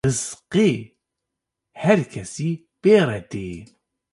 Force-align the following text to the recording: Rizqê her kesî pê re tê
Rizqê 0.09 0.69
her 1.83 1.99
kesî 2.13 2.49
pê 2.81 2.95
re 3.07 3.19
tê 3.31 3.47